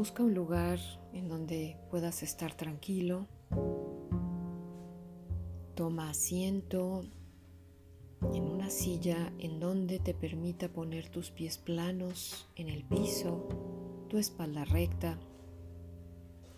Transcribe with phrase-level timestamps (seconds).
[0.00, 0.78] Busca un lugar
[1.12, 3.26] en donde puedas estar tranquilo.
[5.74, 7.04] Toma asiento
[8.32, 13.46] en una silla en donde te permita poner tus pies planos en el piso,
[14.08, 15.18] tu espalda recta,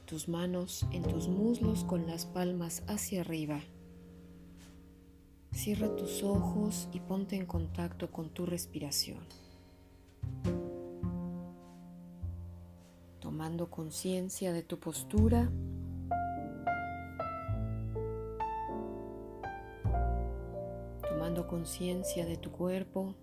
[0.05, 3.59] tus manos en tus muslos con las palmas hacia arriba.
[5.51, 9.19] Cierra tus ojos y ponte en contacto con tu respiración.
[13.43, 15.51] Tomando conciencia de tu postura,
[21.09, 23.17] tomando conciencia de tu cuerpo.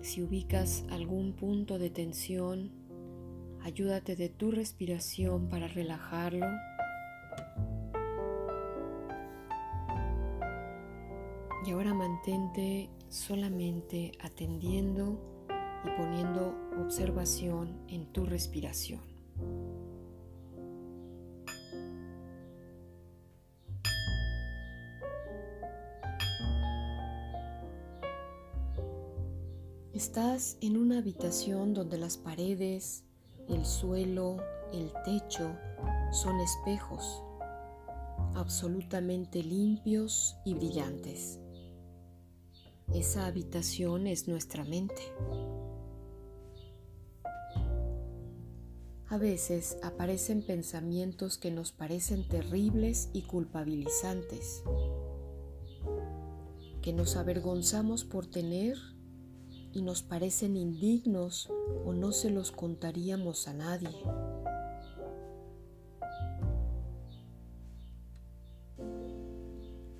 [0.00, 2.72] Si ubicas algún punto de tensión,
[3.62, 6.48] ayúdate de tu respiración para relajarlo.
[11.66, 15.18] Y ahora mantente solamente atendiendo
[15.84, 19.00] y poniendo observación en tu respiración.
[29.92, 33.02] Estás en una habitación donde las paredes,
[33.48, 34.36] el suelo,
[34.72, 35.50] el techo
[36.12, 37.24] son espejos
[38.36, 41.40] absolutamente limpios y brillantes.
[42.94, 45.02] Esa habitación es nuestra mente.
[49.08, 54.62] A veces aparecen pensamientos que nos parecen terribles y culpabilizantes,
[56.82, 58.76] que nos avergonzamos por tener
[59.72, 61.48] y nos parecen indignos
[61.84, 63.96] o no se los contaríamos a nadie.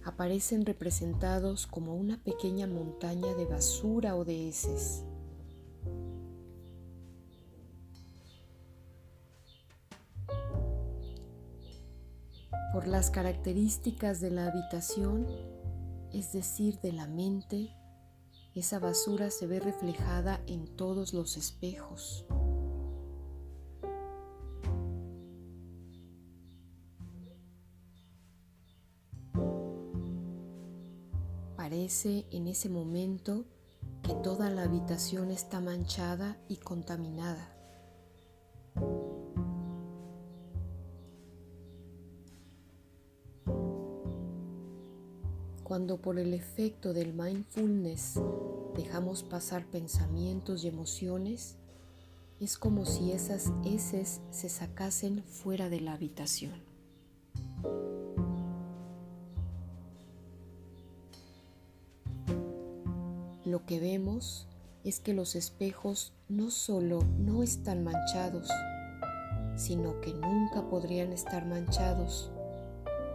[0.07, 5.05] Aparecen representados como una pequeña montaña de basura o de heces.
[12.73, 15.27] Por las características de la habitación,
[16.13, 17.75] es decir, de la mente,
[18.55, 22.25] esa basura se ve reflejada en todos los espejos.
[31.69, 33.45] Parece en ese momento
[34.05, 37.53] que toda la habitación está manchada y contaminada.
[45.65, 48.21] Cuando por el efecto del mindfulness
[48.77, 51.57] dejamos pasar pensamientos y emociones,
[52.39, 56.63] es como si esas heces se sacasen fuera de la habitación.
[63.47, 64.49] Lo que vemos
[64.83, 68.51] es que los espejos no solo no están manchados,
[69.55, 72.33] sino que nunca podrían estar manchados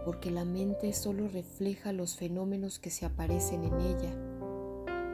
[0.06, 4.16] porque la mente solo refleja los fenómenos que se aparecen en ella,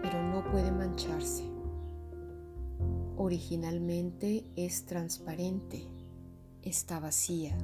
[0.03, 1.43] pero no puede mancharse.
[3.17, 5.83] Originalmente es transparente,
[6.61, 7.57] está vacía.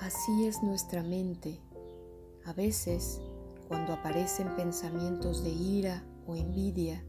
[0.00, 1.60] Así es nuestra mente.
[2.46, 3.20] A veces,
[3.68, 7.04] cuando aparecen pensamientos de ira o envidia,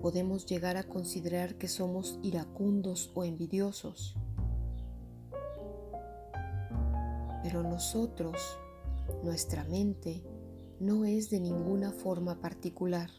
[0.00, 4.16] podemos llegar a considerar que somos iracundos o envidiosos.
[7.42, 8.58] Pero nosotros,
[9.22, 10.24] nuestra mente,
[10.80, 13.10] no es de ninguna forma particular,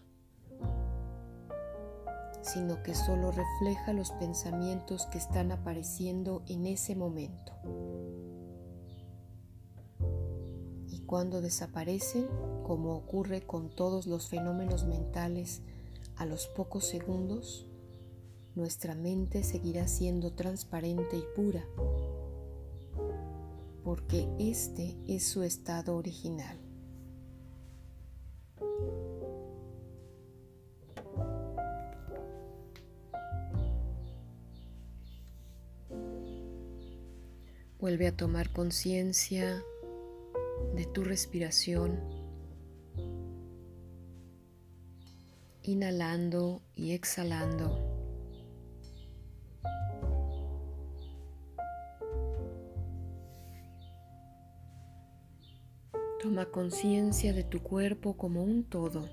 [2.42, 7.54] sino que solo refleja los pensamientos que están apareciendo en ese momento.
[11.10, 12.28] Cuando desaparecen,
[12.62, 15.64] como ocurre con todos los fenómenos mentales
[16.18, 17.66] a los pocos segundos,
[18.54, 21.66] nuestra mente seguirá siendo transparente y pura,
[23.84, 26.60] porque este es su estado original.
[37.80, 39.64] Vuelve a tomar conciencia
[40.76, 42.00] de tu respiración
[45.64, 48.00] inhalando y exhalando.
[56.22, 59.08] Toma conciencia de tu cuerpo como un todo.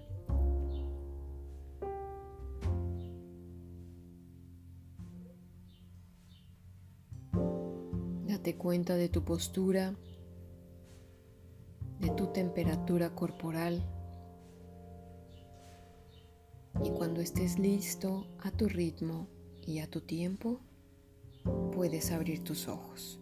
[8.26, 9.94] Date cuenta de tu postura
[12.00, 13.82] de tu temperatura corporal.
[16.84, 19.28] Y cuando estés listo a tu ritmo
[19.66, 20.60] y a tu tiempo,
[21.72, 23.18] puedes abrir tus ojos.